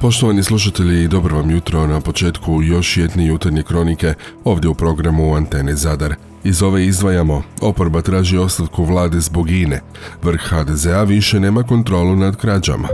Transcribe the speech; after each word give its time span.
Poštovani 0.00 0.42
slušatelji, 0.42 1.08
dobro 1.08 1.36
vam 1.36 1.50
jutro 1.50 1.86
na 1.86 2.00
početku 2.00 2.62
još 2.62 2.96
jedne 2.96 3.26
jutarnje 3.26 3.62
kronike 3.62 4.14
ovdje 4.44 4.70
u 4.70 4.74
programu 4.74 5.34
Antene 5.34 5.76
Zadar. 5.76 6.14
Iz 6.44 6.62
ove 6.62 6.86
izdvajamo, 6.86 7.42
oporba 7.60 8.02
traži 8.02 8.36
ostavku 8.36 8.84
vlade 8.84 9.20
zbog 9.20 9.50
INE. 9.50 9.80
Vrh 10.22 10.40
HDZ-a 10.40 11.02
više 11.02 11.40
nema 11.40 11.62
kontrolu 11.62 12.16
nad 12.16 12.36
krađama. 12.36 12.88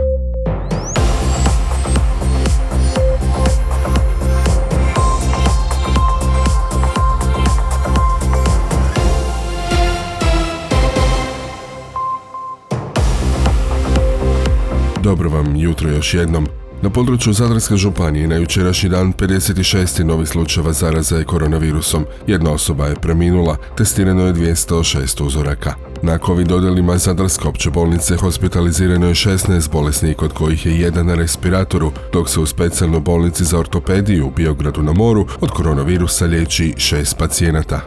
Dobro 15.03 15.29
vam 15.29 15.55
jutro 15.55 15.89
još 15.89 16.13
jednom. 16.13 16.47
Na 16.81 16.89
području 16.89 17.33
Zadarske 17.33 17.75
županije 17.75 18.27
na 18.27 18.35
jučerašnji 18.35 18.89
dan 18.89 19.13
56. 19.13 20.03
novi 20.03 20.25
slučajeva 20.25 20.73
zaraza 20.73 21.17
je 21.17 21.23
koronavirusom. 21.23 22.05
Jedna 22.27 22.51
osoba 22.51 22.87
je 22.87 22.95
preminula, 22.95 23.57
testirano 23.77 24.25
je 24.25 24.33
206 24.33 25.23
uzoraka. 25.23 25.73
Na 26.01 26.17
COVID 26.17 26.47
dodelima 26.47 26.97
Zadarske 26.97 27.47
opće 27.47 27.69
bolnice 27.69 28.15
hospitalizirano 28.15 29.07
je 29.07 29.13
16 29.13 29.71
bolesnika 29.71 30.25
od 30.25 30.33
kojih 30.33 30.65
je 30.65 30.79
jedan 30.79 31.05
na 31.05 31.15
respiratoru, 31.15 31.91
dok 32.13 32.29
se 32.29 32.39
u 32.39 32.45
specijalnoj 32.45 32.99
bolnici 32.99 33.45
za 33.45 33.59
ortopediju 33.59 34.27
u 34.27 34.31
Biogradu 34.31 34.83
na 34.83 34.93
moru 34.93 35.25
od 35.41 35.49
koronavirusa 35.51 36.25
liječi 36.25 36.73
šest 36.77 37.17
pacijenata. 37.17 37.81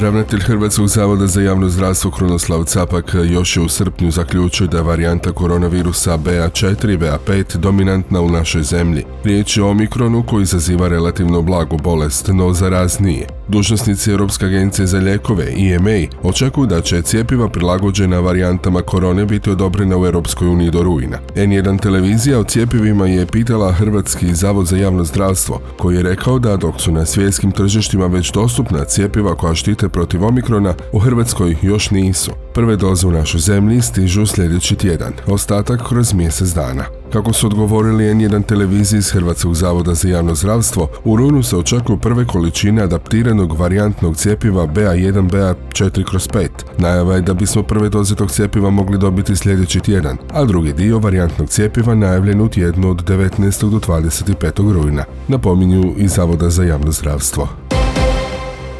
Ravnatelj 0.00 0.40
Hrvatskog 0.40 0.88
zavoda 0.88 1.26
za 1.26 1.40
javno 1.40 1.68
zdravstvo 1.68 2.10
Krunoslav 2.10 2.64
Capak 2.64 3.14
još 3.30 3.56
je 3.56 3.62
u 3.62 3.68
srpnju 3.68 4.10
zaključio 4.10 4.66
da 4.66 4.76
je 4.76 4.82
varijanta 4.82 5.32
koronavirusa 5.32 6.18
BA4 6.18 6.94
i 6.94 6.98
BA5 6.98 7.56
dominantna 7.56 8.20
u 8.20 8.30
našoj 8.30 8.62
zemlji. 8.62 9.04
Riječ 9.24 9.56
je 9.56 9.62
o 9.62 9.70
omikronu 9.70 10.22
koji 10.26 10.42
izaziva 10.42 10.88
relativno 10.88 11.42
blagu 11.42 11.78
bolest, 11.78 12.28
no 12.28 12.52
zaraznije. 12.52 13.39
Dužnosnici 13.50 14.10
Europske 14.10 14.46
agencije 14.46 14.86
za 14.86 14.98
lijekove 14.98 15.52
EMA 15.56 16.08
očekuju 16.22 16.66
da 16.66 16.80
će 16.80 17.02
cijepiva 17.02 17.48
prilagođena 17.48 18.20
varijantama 18.20 18.82
korone 18.82 19.24
biti 19.26 19.50
odobrena 19.50 19.96
u 19.96 20.06
Europskoj 20.06 20.48
uniji 20.48 20.70
do 20.70 20.82
rujna. 20.82 21.18
N1 21.34 21.82
televizija 21.82 22.38
o 22.38 22.44
cijepivima 22.44 23.06
je 23.06 23.26
pitala 23.26 23.72
Hrvatski 23.72 24.34
zavod 24.34 24.66
za 24.66 24.76
javno 24.76 25.04
zdravstvo, 25.04 25.60
koji 25.78 25.96
je 25.96 26.02
rekao 26.02 26.38
da 26.38 26.56
dok 26.56 26.80
su 26.80 26.92
na 26.92 27.06
svjetskim 27.06 27.52
tržištima 27.52 28.06
već 28.06 28.32
dostupna 28.32 28.84
cijepiva 28.84 29.34
koja 29.34 29.54
štite 29.54 29.88
protiv 29.88 30.24
omikrona, 30.24 30.74
u 30.92 30.98
Hrvatskoj 30.98 31.56
još 31.62 31.90
nisu. 31.90 32.30
Prve 32.54 32.76
doze 32.76 33.06
u 33.06 33.12
našoj 33.12 33.40
zemlji 33.40 33.82
stižu 33.82 34.26
sljedeći 34.26 34.76
tjedan, 34.76 35.12
ostatak 35.26 35.88
kroz 35.88 36.14
mjesec 36.14 36.48
dana. 36.48 36.99
Kako 37.12 37.32
su 37.32 37.46
odgovorili 37.46 38.04
N1 38.04 38.46
televiziji 38.46 38.98
iz 38.98 39.10
Hrvatskog 39.10 39.54
zavoda 39.54 39.94
za 39.94 40.08
javno 40.08 40.34
zdravstvo, 40.34 40.88
u 41.04 41.16
rujnu 41.16 41.42
se 41.42 41.56
očekuju 41.56 41.98
prve 41.98 42.26
količine 42.26 42.82
adaptiranog 42.82 43.58
varijantnog 43.58 44.16
cjepiva 44.16 44.66
BA1 44.66 45.30
BA4 45.30 46.04
kroz 46.04 46.28
5. 46.28 46.48
Najava 46.78 47.14
je 47.14 47.20
da 47.20 47.34
bismo 47.34 47.62
prve 47.62 47.88
doze 47.88 48.14
tog 48.14 48.30
cjepiva 48.30 48.70
mogli 48.70 48.98
dobiti 48.98 49.36
sljedeći 49.36 49.80
tjedan, 49.80 50.16
a 50.32 50.44
drugi 50.44 50.72
dio 50.72 50.98
varijantnog 50.98 51.48
cjepiva 51.48 51.94
najavljen 51.94 52.40
u 52.40 52.48
tjednu 52.48 52.90
od 52.90 53.04
19. 53.04 53.70
do 53.70 53.78
25. 53.78 54.72
rujna, 54.72 55.04
napominju 55.28 55.94
iz 55.96 56.10
Zavoda 56.10 56.50
za 56.50 56.64
javno 56.64 56.92
zdravstvo. 56.92 57.48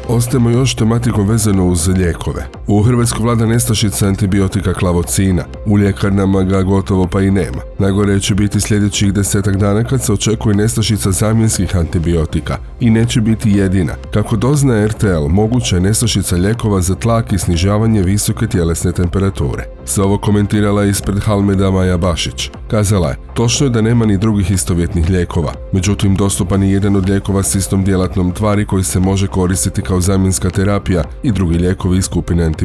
Ostajemo 0.07 0.49
još 0.49 0.75
tematikom 0.75 1.27
vezano 1.27 1.67
uz 1.67 1.87
lijekove. 1.87 2.47
U 2.71 2.83
Hrvatskoj 2.83 3.23
vlada 3.23 3.45
nestašica 3.45 4.07
antibiotika 4.07 4.73
klavocina. 4.73 5.43
U 5.65 5.77
ljekarnama 5.77 6.43
ga 6.43 6.61
gotovo 6.61 7.07
pa 7.07 7.21
i 7.21 7.31
nema. 7.31 7.61
Najgore 7.79 8.19
će 8.19 8.35
biti 8.35 8.61
sljedećih 8.61 9.13
desetak 9.13 9.55
dana 9.57 9.83
kad 9.83 10.03
se 10.03 10.13
očekuje 10.13 10.55
nestašica 10.55 11.11
zamjenskih 11.11 11.75
antibiotika. 11.77 12.57
I 12.79 12.89
neće 12.89 13.21
biti 13.21 13.51
jedina. 13.51 13.93
Kako 14.13 14.35
dozna 14.35 14.87
RTL, 14.87 15.27
moguća 15.29 15.75
je 15.75 15.81
nestašica 15.81 16.35
lijekova 16.35 16.81
za 16.81 16.95
tlak 16.95 17.33
i 17.33 17.37
snižavanje 17.37 18.01
visoke 18.01 18.47
tjelesne 18.47 18.91
temperature. 18.91 19.63
Sve 19.85 20.03
ovo 20.03 20.17
komentirala 20.17 20.85
ispred 20.85 21.19
Halmeda 21.19 21.71
Maja 21.71 21.97
Bašić. 21.97 22.49
Kazala 22.67 23.09
je, 23.09 23.17
točno 23.33 23.65
je 23.65 23.69
da 23.69 23.81
nema 23.81 24.05
ni 24.05 24.17
drugih 24.17 24.51
istovjetnih 24.51 25.09
lijekova. 25.09 25.53
Međutim, 25.73 26.15
dostupan 26.15 26.63
je 26.63 26.71
jedan 26.71 26.95
od 26.95 27.09
lijekova 27.09 27.43
s 27.43 27.55
istom 27.55 27.83
djelatnom 27.83 28.31
tvari 28.31 28.65
koji 28.65 28.83
se 28.83 28.99
može 28.99 29.27
koristiti 29.27 29.81
kao 29.81 30.01
zamjenska 30.01 30.49
terapija 30.49 31.03
i 31.23 31.31
drugi 31.31 31.57
lijekovi 31.57 31.97
iz 31.97 32.05
skupine 32.05 32.43
antibiotika. 32.43 32.60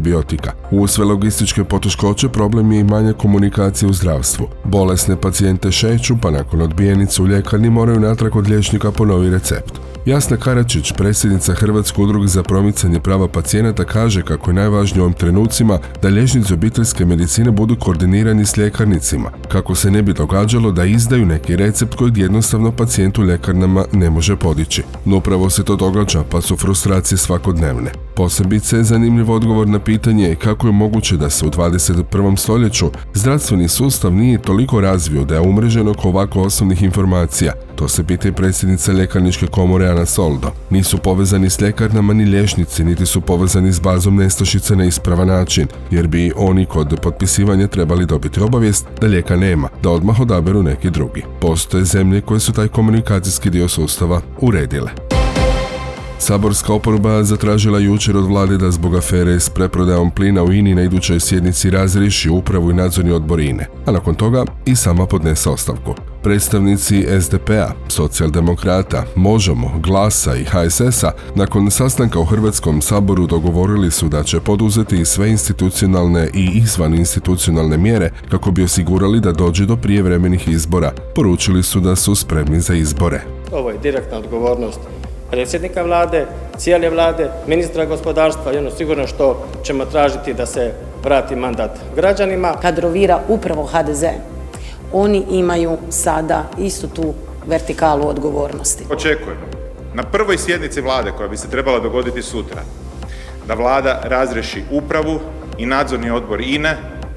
U 0.70 0.86
sve 0.86 1.04
logističke 1.04 1.64
poteškoće 1.64 2.28
problem 2.28 2.72
je 2.72 2.80
i 2.80 2.84
manja 2.84 3.12
komunikacije 3.12 3.88
u 3.88 3.92
zdravstvu. 3.92 4.48
Bolesne 4.64 5.20
pacijente 5.20 5.72
šeću, 5.72 6.14
pa 6.22 6.30
nakon 6.30 6.62
odbijenice 6.62 7.22
u 7.22 7.26
ljekarni 7.26 7.70
moraju 7.70 8.00
natrag 8.00 8.36
od 8.36 8.48
liječnika 8.48 8.90
po 8.90 9.04
novi 9.04 9.30
recept. 9.30 9.95
Jasna 10.06 10.36
Karačić, 10.36 10.92
predsjednica 10.92 11.54
Hrvatske 11.54 12.00
udruge 12.00 12.26
za 12.26 12.42
promicanje 12.42 13.00
prava 13.00 13.28
pacijenata, 13.28 13.84
kaže 13.84 14.22
kako 14.22 14.50
je 14.50 14.54
najvažnije 14.54 15.02
u 15.02 15.04
ovim 15.04 15.14
trenucima 15.14 15.78
da 16.02 16.08
liječnici 16.08 16.54
obiteljske 16.54 17.04
medicine 17.04 17.50
budu 17.50 17.76
koordinirani 17.76 18.46
s 18.46 18.56
ljekarnicima, 18.56 19.30
kako 19.48 19.74
se 19.74 19.90
ne 19.90 20.02
bi 20.02 20.12
događalo 20.12 20.72
da 20.72 20.84
izdaju 20.84 21.26
neki 21.26 21.56
recept 21.56 21.94
kojeg 21.94 22.18
jednostavno 22.18 22.72
pacijent 22.72 23.18
u 23.18 23.22
ljekarnama 23.22 23.84
ne 23.92 24.10
može 24.10 24.36
podići. 24.36 24.82
No 25.04 25.16
upravo 25.16 25.50
se 25.50 25.64
to 25.64 25.76
događa, 25.76 26.24
pa 26.30 26.40
su 26.40 26.56
frustracije 26.56 27.18
svakodnevne. 27.18 27.90
Posebice 28.16 28.76
je 28.76 28.84
zanimljiv 28.84 29.30
odgovor 29.30 29.68
na 29.68 29.78
pitanje 29.78 30.34
kako 30.34 30.66
je 30.66 30.72
moguće 30.72 31.16
da 31.16 31.30
se 31.30 31.46
u 31.46 31.50
21. 31.50 32.36
stoljeću 32.36 32.90
zdravstveni 33.14 33.68
sustav 33.68 34.12
nije 34.12 34.42
toliko 34.42 34.80
razvio 34.80 35.24
da 35.24 35.34
je 35.34 35.40
umrežen 35.40 35.88
oko 35.88 36.08
ovako 36.08 36.42
osnovnih 36.42 36.82
informacija. 36.82 37.52
To 37.76 37.88
se 37.88 38.04
pita 38.04 38.28
i 38.28 38.32
predsjednica 38.32 38.92
ljekarničke 38.92 39.46
komore 39.46 39.86
Ana 39.86 40.06
Soldo. 40.06 40.52
Nisu 40.70 40.98
povezani 40.98 41.50
s 41.50 41.60
ljekarnama 41.60 42.12
ni 42.14 42.24
liječnici, 42.24 42.84
niti 42.84 43.06
su 43.06 43.20
povezani 43.20 43.72
s 43.72 43.80
bazom 43.80 44.16
nestašice 44.16 44.76
na 44.76 44.84
ispravan 44.84 45.28
način, 45.28 45.66
jer 45.90 46.06
bi 46.06 46.32
oni 46.36 46.66
kod 46.66 47.00
potpisivanja 47.02 47.66
trebali 47.66 48.06
dobiti 48.06 48.40
obavijest 48.40 48.86
da 49.00 49.06
lijeka 49.06 49.36
nema, 49.36 49.68
da 49.82 49.90
odmah 49.90 50.20
odaberu 50.20 50.62
neki 50.62 50.90
drugi. 50.90 51.22
Postoje 51.40 51.84
zemlje 51.84 52.20
koje 52.20 52.40
su 52.40 52.52
taj 52.52 52.68
komunikacijski 52.68 53.50
dio 53.50 53.68
sustava 53.68 54.20
uredile. 54.40 55.05
Saborska 56.18 56.72
oporba 56.72 57.22
zatražila 57.24 57.78
jučer 57.78 58.16
od 58.16 58.24
vlade 58.24 58.56
da 58.56 58.70
zbog 58.70 58.94
afere 58.94 59.40
s 59.40 59.48
preprodajom 59.48 60.10
plina 60.10 60.42
u 60.42 60.52
INI 60.52 60.74
na 60.74 60.82
idućoj 60.82 61.20
sjednici 61.20 61.70
razriši 61.70 62.30
upravu 62.30 62.70
i 62.70 62.74
nadzorni 62.74 63.12
odbor 63.12 63.40
INE, 63.40 63.66
a 63.86 63.92
nakon 63.92 64.14
toga 64.14 64.44
i 64.66 64.76
sama 64.76 65.06
podnese 65.06 65.50
ostavku. 65.50 65.94
Predstavnici 66.22 67.06
SDP-a, 67.20 67.70
socijaldemokrata, 67.88 69.04
Možemo, 69.16 69.80
Glasa 69.82 70.36
i 70.36 70.44
HSS-a 70.44 71.10
nakon 71.34 71.70
sastanka 71.70 72.18
u 72.20 72.24
Hrvatskom 72.24 72.82
saboru 72.82 73.26
dogovorili 73.26 73.90
su 73.90 74.08
da 74.08 74.22
će 74.22 74.40
poduzeti 74.40 75.04
sve 75.04 75.30
institucionalne 75.30 76.28
i 76.34 76.50
izvan 76.54 76.94
institucionalne 76.94 77.76
mjere 77.76 78.10
kako 78.30 78.50
bi 78.50 78.64
osigurali 78.64 79.20
da 79.20 79.32
dođe 79.32 79.66
do 79.66 79.76
prijevremenih 79.76 80.48
izbora. 80.48 80.92
Poručili 81.14 81.62
su 81.62 81.80
da 81.80 81.96
su 81.96 82.14
spremni 82.14 82.60
za 82.60 82.74
izbore. 82.74 83.20
Ovo 83.52 83.70
je 83.70 83.78
direktna 83.78 84.18
odgovornost 84.18 84.80
predsjednika 85.30 85.82
vlade, 85.82 86.26
cijele 86.56 86.90
vlade, 86.90 87.30
ministra 87.46 87.84
gospodarstva 87.84 88.52
i 88.52 88.58
ono 88.58 88.70
sigurno 88.70 89.06
što 89.06 89.46
ćemo 89.62 89.84
tražiti 89.84 90.34
da 90.34 90.46
se 90.46 90.72
vrati 91.02 91.36
mandat 91.36 91.70
građanima. 91.96 92.54
Kadrovira 92.62 93.20
upravo 93.28 93.64
HDZ. 93.64 94.04
Oni 94.92 95.24
imaju 95.30 95.76
sada 95.90 96.44
istu 96.58 96.88
tu 96.88 97.14
vertikalu 97.46 98.08
odgovornosti. 98.08 98.84
Očekujem 98.90 99.38
na 99.94 100.02
prvoj 100.02 100.38
sjednici 100.38 100.80
vlade 100.80 101.12
koja 101.16 101.28
bi 101.28 101.36
se 101.36 101.50
trebala 101.50 101.78
dogoditi 101.78 102.22
sutra 102.22 102.62
da 103.48 103.54
vlada 103.54 104.00
razreši 104.04 104.62
upravu 104.70 105.20
i 105.58 105.66
nadzorni 105.66 106.10
odbor 106.10 106.40
INE, 106.40 106.76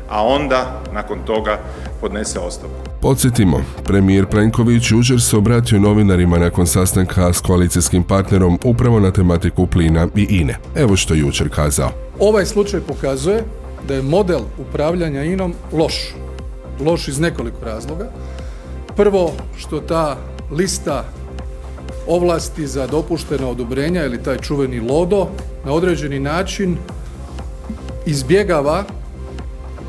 a 0.10 0.26
onda 0.26 0.82
nakon 0.92 1.20
toga 1.26 1.60
podnese 2.02 2.40
ostavku. 2.40 2.89
Podsjetimo, 3.02 3.62
premijer 3.84 4.26
Plenković 4.26 4.92
jučer 4.92 5.22
se 5.22 5.38
obratio 5.38 5.80
novinarima 5.80 6.38
nakon 6.38 6.68
sastanka 6.68 7.34
s 7.34 7.42
koalicijskim 7.42 8.04
partnerom 8.04 8.60
upravo 8.64 9.00
na 9.00 9.12
tematiku 9.12 9.68
plina 9.68 10.08
i 10.16 10.28
INE. 10.30 10.58
Evo 10.76 10.96
što 10.96 11.14
je 11.14 11.20
jučer 11.20 11.50
kazao. 11.50 11.92
Ovaj 12.20 12.46
slučaj 12.46 12.80
pokazuje 12.80 13.44
da 13.88 13.94
je 13.94 14.02
model 14.02 14.40
upravljanja 14.58 15.24
INom 15.24 15.54
loš. 15.72 16.14
Loš 16.86 17.08
iz 17.08 17.20
nekoliko 17.20 17.66
razloga. 17.66 18.12
Prvo, 18.96 19.32
što 19.58 19.80
ta 19.80 20.18
lista 20.52 21.06
ovlasti 22.08 22.68
za 22.68 22.88
dopuštena 22.88 23.48
odobrenja 23.48 24.06
ili 24.06 24.24
taj 24.24 24.38
čuveni 24.38 24.80
lodo 24.80 25.28
na 25.66 25.72
određeni 25.72 26.20
način 26.20 26.78
izbjegava 28.06 28.84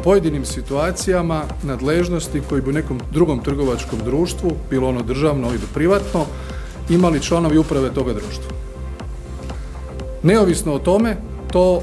pojedinim 0.04 0.44
situacijama 0.44 1.42
nadležnosti 1.62 2.42
koji 2.48 2.62
bi 2.62 2.70
u 2.70 2.72
nekom 2.72 3.00
drugom 3.12 3.42
trgovačkom 3.42 3.98
društvu, 4.04 4.50
bilo 4.70 4.88
ono 4.88 5.02
državno 5.02 5.48
ili 5.48 5.66
privatno, 5.74 6.26
imali 6.88 7.20
članovi 7.20 7.58
uprave 7.58 7.90
toga 7.94 8.12
društva. 8.12 8.52
Neovisno 10.22 10.74
o 10.74 10.78
tome, 10.78 11.16
to 11.52 11.82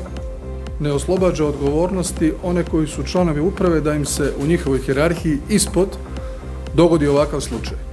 ne 0.79 0.91
oslobađa 0.91 1.45
odgovornosti 1.45 2.33
one 2.43 2.63
koji 2.63 2.87
su 2.87 3.03
članovi 3.03 3.41
uprave 3.41 3.81
da 3.81 3.93
im 3.93 4.05
se 4.05 4.33
u 4.43 4.47
njihovoj 4.47 4.79
hjerarhiji 4.79 5.37
ispod 5.49 5.87
dogodi 6.73 7.07
ovakav 7.07 7.41
slučaj 7.41 7.87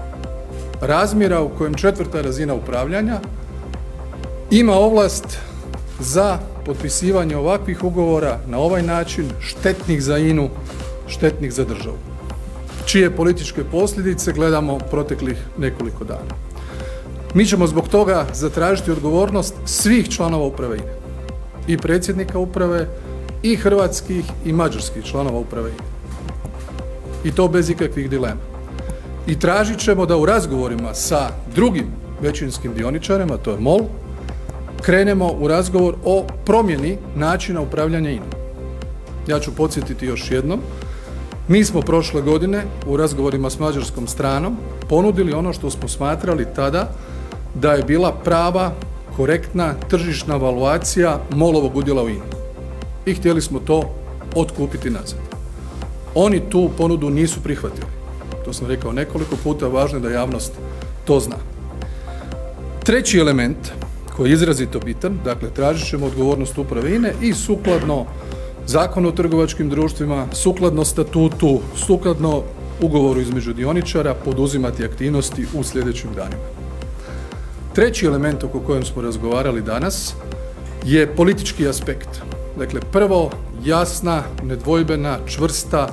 razmjera 0.81 1.41
u 1.41 1.49
kojem 1.59 1.75
četvrta 1.75 2.21
razina 2.21 2.55
upravljanja 2.55 3.21
ima 4.51 4.73
ovlast 4.73 5.39
za 6.01 6.39
potpisivanje 6.67 7.37
ovakvih 7.37 7.85
ugovora 7.85 8.39
na 8.47 8.59
ovaj 8.59 8.83
način 8.83 9.31
štetnih 9.41 10.03
za 10.03 10.19
INU, 10.19 10.49
štetnih 11.07 11.53
za 11.53 11.65
državu, 11.65 11.97
čije 12.87 13.17
političke 13.17 13.65
posljedice 13.65 14.33
gledamo 14.33 14.79
proteklih 14.79 15.37
nekoliko 15.59 16.05
dana. 16.05 16.35
Mi 17.35 17.47
ćemo 17.47 17.67
zbog 17.67 17.89
toga 17.89 18.27
zatražiti 18.33 18.91
odgovornost 18.91 19.55
svih 19.65 20.09
članova 20.09 20.45
uprave 20.45 20.77
INE 20.77 20.95
i 21.67 21.79
predsjednika 21.79 22.39
uprave 22.39 22.89
i 23.43 23.57
hrvatskih 23.57 24.25
i 24.45 24.53
mađarskih 24.53 25.05
članova 25.05 25.39
uprave 25.39 25.71
INE. 25.71 25.89
I 27.25 27.33
to 27.33 27.49
bez 27.49 27.71
ikakvih 27.71 28.11
dilema. 28.11 28.41
I 29.27 29.39
tražit 29.39 29.79
ćemo 29.79 30.07
da 30.07 30.17
u 30.17 30.27
razgovorima 30.27 30.95
sa 30.95 31.29
drugim 31.55 31.87
većinskim 32.21 32.75
dioničarima, 32.75 33.37
to 33.37 33.51
je 33.51 33.61
MOL, 33.61 33.81
krenemo 34.85 35.33
u 35.41 35.49
razgovor 35.49 35.95
o 36.05 36.25
promjeni 36.47 36.99
načina 37.17 37.61
upravljanja 37.61 38.11
INA. 38.11 38.25
Ja 39.27 39.41
ću 39.41 39.55
podsjetiti 39.55 40.07
još 40.07 40.31
jednom, 40.31 40.61
mi 41.49 41.65
smo 41.65 41.81
prošle 41.81 42.23
godine 42.23 42.63
u 42.87 42.97
razgovorima 42.97 43.51
s 43.51 43.59
mađarskom 43.59 44.07
stranom 44.07 44.57
ponudili 44.89 45.33
ono 45.33 45.53
što 45.53 45.71
smo 45.71 45.89
smatrali 45.89 46.47
tada 46.57 46.91
da 47.55 47.73
je 47.73 47.83
bila 47.83 48.13
prava, 48.13 48.73
korektna 49.17 49.75
tržišna 49.89 50.37
valuacija 50.37 51.21
molovog 51.31 51.77
udjela 51.77 52.03
u 52.03 52.09
INA. 52.09 52.25
I 53.07 53.15
htjeli 53.15 53.43
smo 53.43 53.59
to 53.59 53.91
otkupiti 54.35 54.91
nazad. 54.91 55.19
Oni 56.15 56.41
tu 56.51 56.71
ponudu 56.79 57.11
nisu 57.11 57.41
prihvatili. 57.43 57.87
To 58.45 58.53
sam 58.53 58.67
rekao 58.67 58.93
nekoliko 58.93 59.37
puta, 59.45 59.67
važno 59.67 59.99
je 59.99 60.03
da 60.03 60.11
javnost 60.11 60.53
to 61.05 61.21
zna. 61.21 61.37
Treći 62.85 63.19
element 63.19 63.84
koji 64.17 64.31
je 64.31 64.35
izrazito 64.35 64.81
bitan, 64.81 65.19
dakle 65.25 65.51
tražit 65.51 65.89
ćemo 65.89 66.07
odgovornost 66.07 66.59
uprave 66.59 66.97
INE 66.97 67.13
i 67.21 67.35
sukladno 67.35 68.07
Zakonu 68.67 69.09
o 69.09 69.13
trgovačkim 69.13 69.69
društvima, 69.69 70.27
sukladno 70.33 70.85
statutu, 70.85 71.61
sukladno 71.77 72.43
ugovoru 72.81 73.21
između 73.21 73.53
dioničara 73.53 74.15
poduzimati 74.15 74.85
aktivnosti 74.85 75.47
u 75.55 75.65
sljedećim 75.65 76.11
danima. 76.17 76.43
Treći 77.75 78.07
element 78.07 78.45
oko 78.45 78.61
kojem 78.61 78.85
smo 78.85 79.03
razgovarali 79.03 79.63
danas 79.63 80.15
je 80.85 81.07
politički 81.17 81.69
aspekt. 81.69 82.09
Dakle, 82.59 82.81
prvo 82.93 83.31
jasna, 83.65 84.23
nedvojbena, 84.43 85.19
čvrsta 85.27 85.89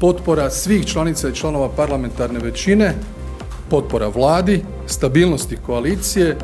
potpora 0.00 0.50
svih 0.50 0.86
članica 0.86 1.28
i 1.28 1.34
članova 1.34 1.68
parlamentarne 1.68 2.38
većine, 2.38 2.94
potpora 3.70 4.08
vladi, 4.08 4.62
stabilnosti 4.86 5.56
koalicije 5.66 6.36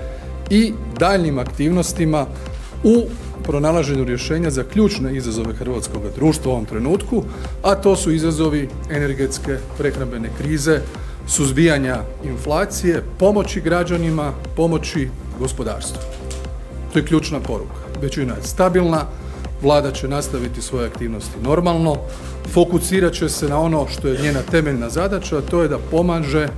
i 0.51 0.73
daljnjim 0.99 1.39
aktivnostima 1.39 2.27
u 2.85 3.03
pronalaženju 3.43 4.05
rješenja 4.05 4.51
za 4.51 4.65
ključne 4.65 5.17
izazove 5.17 5.55
hrvatskog 5.55 6.03
društva 6.17 6.51
u 6.51 6.55
ovom 6.55 6.65
trenutku, 6.65 7.23
a 7.63 7.75
to 7.75 7.97
su 7.97 8.13
izazovi 8.13 8.69
energetske 8.91 9.59
prehrambene 9.79 10.31
krize, 10.39 10.81
suzbijanja 11.27 11.97
inflacije, 12.25 13.03
pomoći 13.19 13.61
građanima, 13.61 14.33
pomoći 14.57 15.09
gospodarstvu. 15.39 16.03
To 16.93 16.99
je 16.99 17.05
ključna 17.05 17.41
poruka. 17.41 17.83
Većina 18.01 18.35
je 18.35 18.43
stabilna, 18.43 19.07
vlada 19.63 19.93
će 19.93 20.09
nastaviti 20.09 20.63
svoje 20.63 20.87
aktivnosti 20.87 21.41
normalno, 21.43 21.97
fokusirat 22.53 23.13
će 23.13 23.29
se 23.29 23.49
na 23.49 23.61
ono 23.61 23.87
što 23.89 24.09
je 24.09 24.23
njena 24.23 24.41
temeljna 24.51 24.91
zadaća, 24.91 25.39
a 25.39 25.41
to 25.51 25.63
je 25.63 25.69
da 25.69 25.79
pomaže 25.91 26.49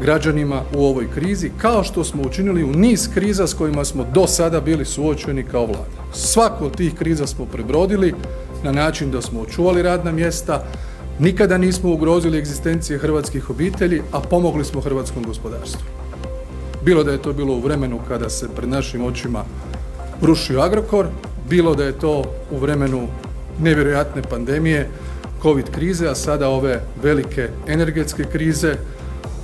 građanima 0.00 0.62
u 0.74 0.86
ovoj 0.86 1.06
krizi, 1.14 1.50
kao 1.58 1.84
što 1.84 2.04
smo 2.04 2.22
učinili 2.22 2.64
u 2.64 2.72
niz 2.72 3.08
kriza 3.14 3.46
s 3.46 3.54
kojima 3.54 3.84
smo 3.84 4.06
do 4.14 4.26
sada 4.26 4.60
bili 4.60 4.84
suočeni 4.84 5.42
kao 5.42 5.66
vlada. 5.66 6.12
Svaku 6.12 6.66
od 6.66 6.76
tih 6.76 6.94
kriza 6.94 7.26
smo 7.26 7.44
prebrodili 7.44 8.14
na 8.64 8.72
način 8.72 9.10
da 9.10 9.22
smo 9.22 9.40
očuvali 9.40 9.82
radna 9.82 10.12
mjesta, 10.12 10.64
nikada 11.18 11.58
nismo 11.58 11.92
ugrozili 11.92 12.38
egzistencije 12.38 12.98
hrvatskih 12.98 13.50
obitelji, 13.50 14.02
a 14.12 14.20
pomogli 14.20 14.64
smo 14.64 14.80
hrvatskom 14.80 15.22
gospodarstvu. 15.22 15.82
Bilo 16.84 17.04
da 17.04 17.12
je 17.12 17.22
to 17.22 17.32
bilo 17.32 17.54
u 17.54 17.60
vremenu 17.60 17.98
kada 18.08 18.30
se 18.30 18.48
pred 18.56 18.68
našim 18.68 19.04
očima 19.04 19.44
rušio 20.22 20.60
Agrokor, 20.60 21.06
bilo 21.50 21.74
da 21.74 21.84
je 21.84 21.98
to 21.98 22.24
u 22.50 22.58
vremenu 22.58 23.08
nevjerojatne 23.62 24.22
pandemije, 24.22 24.88
covid 25.42 25.70
krize, 25.70 26.08
a 26.08 26.14
sada 26.14 26.48
ove 26.48 26.80
velike 27.02 27.48
energetske 27.66 28.24
krize, 28.24 28.74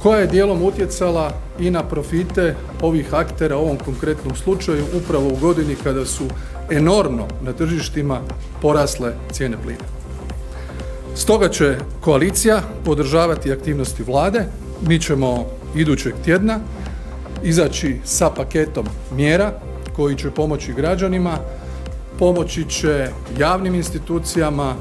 koja 0.05 0.21
je 0.21 0.27
dijelom 0.27 0.63
utjecala 0.63 1.33
i 1.59 1.71
na 1.71 1.83
profite 1.83 2.55
ovih 2.83 3.15
aktera 3.15 3.57
u 3.57 3.61
ovom 3.61 3.79
konkretnom 3.85 4.37
slučaju 4.37 4.85
upravo 4.95 5.29
u 5.29 5.37
godini 5.37 5.77
kada 5.83 6.05
su 6.07 6.25
enormno 6.71 7.27
na 7.43 7.53
tržištima 7.53 8.21
porasle 8.63 9.13
cijene 9.33 9.57
plina. 9.63 9.85
Stoga 11.15 11.49
će 11.49 11.77
koalicija 12.01 12.63
podržavati 12.85 13.53
aktivnosti 13.53 14.03
vlade. 14.03 14.45
Mi 14.87 15.01
ćemo 15.01 15.47
idućeg 15.75 16.15
tjedna 16.25 16.61
izaći 17.43 17.97
sa 18.05 18.31
paketom 18.31 18.87
mjera 19.17 19.53
koji 19.97 20.17
će 20.17 20.31
pomoći 20.31 20.73
građanima, 20.73 21.39
pomoći 22.19 22.65
će 22.69 23.09
javnim 23.39 23.75
institucijama, 23.75 24.75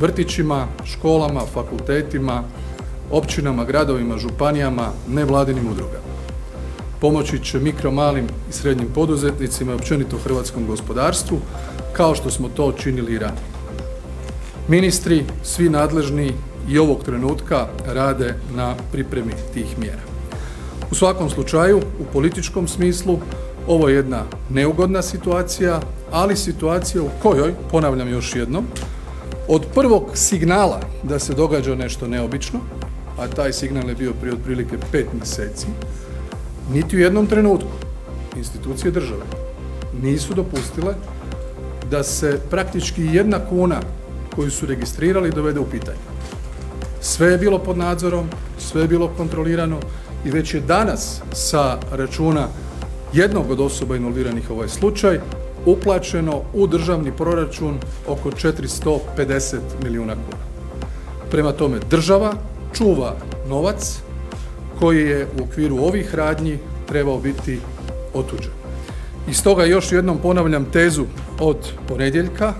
vrtićima, 0.00 0.66
školama, 0.84 1.40
fakultetima, 1.54 2.44
općinama, 3.10 3.64
gradovima, 3.64 4.18
županijama, 4.18 4.88
nevladinim 5.08 5.70
udrugama. 5.70 6.08
Pomoći 7.00 7.44
će 7.44 7.58
mikro, 7.58 7.90
malim 7.90 8.24
i 8.50 8.52
srednjim 8.52 8.88
poduzetnicima 8.94 9.72
i 9.72 9.74
općenito 9.74 10.18
hrvatskom 10.24 10.66
gospodarstvu, 10.66 11.38
kao 11.92 12.14
što 12.14 12.30
smo 12.30 12.48
to 12.48 12.72
činili 12.72 13.12
i 13.12 13.18
ranije. 13.18 13.48
Ministri, 14.68 15.24
svi 15.42 15.68
nadležni 15.68 16.32
i 16.68 16.78
ovog 16.78 17.04
trenutka 17.04 17.66
rade 17.86 18.34
na 18.56 18.74
pripremi 18.92 19.32
tih 19.54 19.78
mjera. 19.78 20.02
U 20.90 20.94
svakom 20.94 21.30
slučaju, 21.30 21.78
u 21.78 22.04
političkom 22.12 22.68
smislu, 22.68 23.18
ovo 23.66 23.88
je 23.88 23.94
jedna 23.94 24.22
neugodna 24.50 25.02
situacija, 25.02 25.80
ali 26.10 26.36
situacija 26.36 27.02
u 27.02 27.10
kojoj, 27.22 27.54
ponavljam 27.70 28.08
još 28.08 28.36
jednom, 28.36 28.64
od 29.48 29.66
prvog 29.74 30.10
signala 30.14 30.80
da 31.02 31.18
se 31.18 31.34
događa 31.34 31.74
nešto 31.74 32.08
neobično, 32.08 32.60
a 33.18 33.26
taj 33.26 33.52
signal 33.52 33.88
je 33.88 33.94
bio 33.94 34.12
prije 34.20 34.34
otprilike 34.34 34.76
pet 34.92 35.06
mjeseci, 35.12 35.66
niti 36.72 36.96
u 36.96 37.00
jednom 37.00 37.26
trenutku 37.26 37.70
institucije 38.36 38.90
države 38.90 39.22
nisu 40.02 40.34
dopustile 40.34 40.94
da 41.90 42.02
se 42.02 42.40
praktički 42.50 43.02
jedna 43.12 43.38
kuna 43.48 43.80
koju 44.36 44.50
su 44.50 44.66
registrirali 44.66 45.30
dovede 45.30 45.60
u 45.60 45.66
pitanje. 45.66 45.98
Sve 47.00 47.30
je 47.30 47.38
bilo 47.38 47.58
pod 47.58 47.78
nadzorom, 47.78 48.28
sve 48.58 48.82
je 48.82 48.88
bilo 48.88 49.08
kontrolirano 49.16 49.80
i 50.24 50.30
već 50.30 50.54
je 50.54 50.60
danas 50.60 51.20
sa 51.32 51.78
računa 51.92 52.48
jednog 53.12 53.50
od 53.50 53.60
osoba 53.60 53.96
involviranih 53.96 54.50
u 54.50 54.54
ovaj 54.54 54.68
slučaj 54.68 55.20
uplaćeno 55.66 56.42
u 56.54 56.66
državni 56.66 57.12
proračun 57.12 57.78
oko 58.06 58.30
450 58.30 59.56
milijuna 59.82 60.14
kuna. 60.14 60.42
Prema 61.30 61.52
tome 61.52 61.78
država 61.90 62.32
čuva 62.72 63.16
novac 63.48 64.00
koji 64.78 65.08
je 65.08 65.26
u 65.40 65.42
okviru 65.42 65.76
ovih 65.76 66.14
radnji 66.14 66.58
trebao 66.88 67.18
biti 67.18 67.60
otuđen. 68.14 68.52
I 69.30 69.34
stoga 69.34 69.64
još 69.64 69.92
jednom 69.92 70.18
ponavljam 70.18 70.64
tezu 70.64 71.04
od 71.40 71.56
ponedjeljka, 71.88 72.54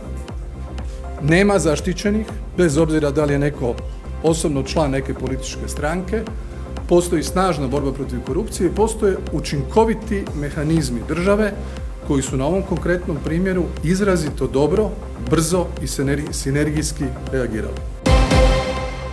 nema 1.22 1.58
zaštićenih, 1.58 2.26
bez 2.56 2.78
obzira 2.78 3.10
da 3.10 3.24
li 3.24 3.32
je 3.32 3.38
neko 3.38 3.74
osobno 4.22 4.62
član 4.62 4.90
neke 4.90 5.14
političke 5.14 5.68
stranke, 5.68 6.22
postoji 6.88 7.22
snažna 7.22 7.66
borba 7.66 7.92
protiv 7.92 8.20
korupcije 8.26 8.66
i 8.66 8.74
postoje 8.74 9.16
učinkoviti 9.32 10.24
mehanizmi 10.40 11.00
države 11.08 11.52
koji 12.06 12.22
su 12.22 12.36
na 12.36 12.46
ovom 12.46 12.62
konkretnom 12.62 13.16
primjeru 13.24 13.64
izrazito 13.84 14.46
dobro, 14.46 14.90
brzo 15.30 15.66
i 15.82 15.86
sinergijski 16.32 17.04
reagirali. 17.32 17.97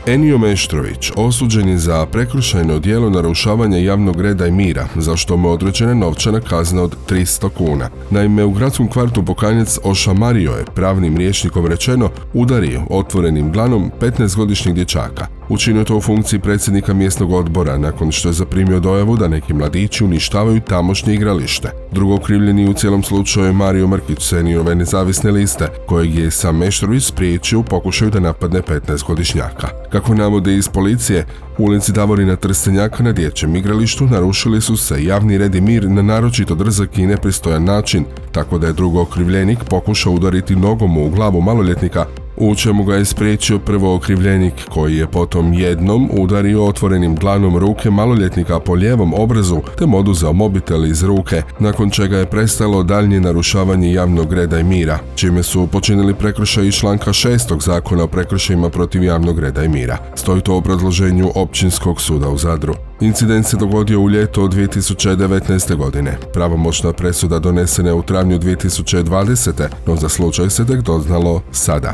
Enio 0.08 0.38
Meštrović 0.38 1.12
osuđen 1.16 1.70
je 1.70 1.78
za 1.78 2.06
prekršajno 2.06 2.80
djelo 2.80 3.10
narušavanja 3.10 3.78
javnog 3.78 4.22
reda 4.22 4.48
i 4.48 4.52
mira, 4.52 4.88
za 4.96 5.16
što 5.16 5.38
mu 5.38 5.48
je 5.48 5.54
određena 5.54 5.94
novčana 5.94 6.40
kazna 6.40 6.82
od 6.84 6.96
300 7.10 7.50
kuna. 7.50 7.90
Naime, 8.10 8.44
u 8.44 8.52
gradskom 8.52 8.90
kvartu 8.90 9.22
Bokanjac 9.22 9.78
ošamario 9.84 10.52
je, 10.52 10.66
pravnim 10.76 11.18
rječnikom 11.18 11.66
rečeno, 11.66 12.10
udario 12.34 12.82
otvorenim 12.90 13.52
glanom 13.52 13.92
15-godišnjeg 14.02 14.74
dječaka. 14.74 15.28
Učinio 15.50 15.84
to 15.84 15.98
u 15.98 16.02
funkciji 16.02 16.40
predsjednika 16.40 16.94
mjesnog 16.94 17.32
odbora 17.32 17.78
nakon 17.78 18.12
što 18.12 18.30
je 18.30 18.34
zaprimio 18.34 18.80
dojavu 18.80 19.18
da 19.18 19.28
neki 19.28 19.54
mladići 19.54 20.04
uništavaju 20.04 20.62
tamošnje 20.62 21.14
igralište. 21.14 21.72
Drugo 21.92 22.16
okrivljeni 22.16 22.70
u 22.70 22.74
cijelom 22.74 23.04
slučaju 23.04 23.46
je 23.46 23.54
Mario 23.54 23.88
Mrkić 23.88 24.20
seniorove 24.20 24.75
nezavisne 24.75 25.32
liste, 25.32 25.68
kojeg 25.86 26.16
je 26.16 26.32
sam 26.32 26.58
Meštrović 26.58 27.04
spriječio 27.04 27.60
u 27.60 27.64
pokušaju 27.64 28.12
da 28.12 28.20
napadne 28.20 28.62
15-godišnjaka. 28.62 29.68
Kako 29.92 30.16
navode 30.16 30.56
iz 30.56 30.70
policije, 30.70 31.25
u 31.58 31.64
ulici 31.64 31.92
Davorina 31.92 32.36
Trstenjaka 32.36 33.04
na 33.04 33.12
dječjem 33.12 33.56
igralištu 33.56 34.06
narušili 34.06 34.62
su 34.62 34.78
se 34.78 35.04
javni 35.04 35.38
red 35.38 35.56
i 35.56 35.62
mir 35.62 35.90
na 35.90 36.02
naročito 36.02 36.56
drzak 36.56 36.98
i 36.98 37.08
nepristojan 37.08 37.64
način, 37.64 38.06
tako 38.32 38.58
da 38.58 38.68
je 38.68 38.74
drugo 38.74 39.02
okrivljenik 39.02 39.60
pokušao 39.70 40.14
udariti 40.14 40.56
nogom 40.56 40.98
u 40.98 41.10
glavu 41.10 41.42
maloljetnika 41.42 42.06
u 42.38 42.56
čemu 42.56 42.84
ga 42.84 42.96
je 42.96 43.06
spriječio 43.06 43.60
prvo 43.60 43.96
okrivljenik 43.96 44.54
koji 44.70 44.98
je 44.98 45.08
potom 45.08 45.54
jednom 45.54 46.10
udario 46.13 46.65
otvorenim 46.65 47.15
dlanom 47.15 47.58
ruke 47.58 47.89
maloljetnika 47.89 48.60
po 48.60 48.74
lijevom 48.74 49.13
obrazu 49.13 49.62
te 49.77 49.86
mu 49.86 49.98
oduzeo 49.98 50.34
mobitel 50.34 50.86
iz 50.86 51.04
ruke, 51.04 51.42
nakon 51.60 51.89
čega 51.89 52.18
je 52.18 52.25
prestalo 52.25 52.84
daljnje 52.84 53.20
narušavanje 53.20 53.94
javnog 53.94 54.34
reda 54.34 54.60
i 54.60 54.63
mira, 54.63 55.00
čime 55.15 55.44
su 55.44 55.68
počinili 55.68 56.13
prekršaj 56.13 56.68
iz 56.68 56.74
članka 56.74 57.12
6. 57.12 57.62
zakona 57.62 58.04
o 58.04 58.08
prekršajima 58.08 58.70
protiv 58.70 59.04
javnog 59.04 59.39
reda 59.39 59.63
i 59.63 59.70
mira. 59.70 59.98
Stoji 60.15 60.42
to 60.42 60.54
u 60.54 60.58
obrazloženju 60.58 61.32
Općinskog 61.36 62.01
suda 62.01 62.30
u 62.30 62.38
Zadru. 62.38 62.74
Incident 63.00 63.46
se 63.46 63.58
dogodio 63.58 64.02
u 64.02 64.10
ljeto 64.10 64.42
2019. 64.42 65.75
godine. 65.75 66.18
Pravomoćna 66.34 66.94
presuda 66.94 67.40
donesena 67.40 67.90
je 67.90 67.94
u 67.94 68.02
travnju 68.02 68.40
2020. 68.40 69.68
no 69.88 69.96
za 69.96 70.10
slučaj 70.10 70.50
se 70.50 70.66
tek 70.66 70.82
doznalo 70.82 71.42
sada. 71.52 71.94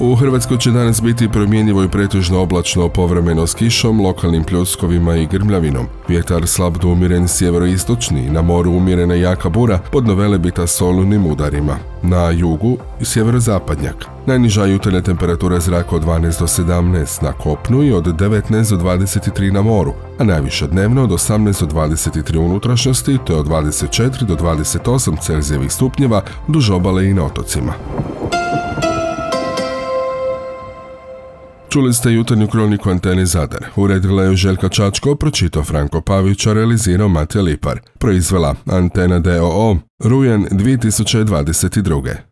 U 0.00 0.14
Hrvatskoj 0.14 0.58
će 0.58 0.70
danas 0.70 1.02
biti 1.02 1.28
promjenjivo 1.28 1.84
i 1.84 1.88
pretežno 1.88 2.40
oblačno 2.40 2.88
povremeno 2.88 3.46
s 3.46 3.54
kišom, 3.54 4.00
lokalnim 4.00 4.44
pljuskovima 4.44 5.16
i 5.16 5.26
grmljavinom. 5.26 5.86
Vjetar 6.08 6.46
slab 6.46 6.76
do 6.76 6.88
umjeren 6.88 7.28
sjeveroistočni, 7.28 8.30
na 8.30 8.42
moru 8.42 8.70
umjerena 8.70 9.14
jaka 9.14 9.48
bura, 9.48 9.78
pod 9.92 10.06
novelebita 10.06 10.66
soludnim 10.66 11.26
udarima. 11.26 11.76
Na 12.02 12.30
jugu 12.30 12.76
sjeverozapadnjak. 13.02 14.06
Najniža 14.26 14.64
jutarnja 14.64 15.00
temperatura 15.00 15.60
zraka 15.60 15.96
od 15.96 16.04
12 16.04 16.40
do 16.40 16.46
17 16.46 17.22
na 17.22 17.32
kopnu 17.32 17.82
i 17.82 17.92
od 17.92 18.04
19 18.04 18.76
do 18.76 18.84
23 18.84 19.52
na 19.52 19.62
moru, 19.62 19.92
a 20.18 20.24
najviše 20.24 20.66
dnevno 20.66 21.04
od 21.04 21.10
18 21.10 21.66
do 21.66 21.80
23 21.80 22.38
unutrašnjosti 22.38 23.18
te 23.26 23.34
od 23.34 23.46
24 23.46 24.24
do 24.24 24.36
28 24.36 25.20
Celzijevih 25.20 25.72
stupnjeva 25.72 26.22
duž 26.48 26.70
obale 26.70 27.06
i 27.06 27.14
na 27.14 27.24
otocima. 27.24 27.72
Čuli 31.76 31.94
ste 31.94 32.12
jutarnju 32.12 32.46
kroniku 32.46 32.90
Antene 32.90 33.26
Zadar. 33.26 33.64
Uredila 33.76 34.22
je 34.22 34.36
Željka 34.36 34.68
Čačko, 34.68 35.14
pročitao 35.14 35.64
Franko 35.64 36.00
Pavić, 36.00 36.46
a 36.46 36.52
realizirao 36.52 37.08
Mate 37.08 37.40
Lipar. 37.42 37.80
Proizvela 37.98 38.54
Antena 38.66 39.18
DOO, 39.18 39.76
rujan 40.04 40.46
2022. 40.50 42.16